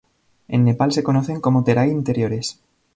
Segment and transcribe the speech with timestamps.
[0.47, 2.47] En Nepal se conocen como Terai interiores.